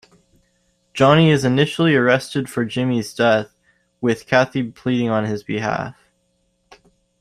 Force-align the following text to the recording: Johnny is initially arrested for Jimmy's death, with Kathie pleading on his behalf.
Johnny 0.95 1.29
is 1.29 1.43
initially 1.45 1.93
arrested 1.93 2.49
for 2.49 2.65
Jimmy's 2.65 3.13
death, 3.13 3.53
with 4.01 4.25
Kathie 4.25 4.71
pleading 4.71 5.09
on 5.11 5.25
his 5.25 5.43
behalf. 5.43 5.95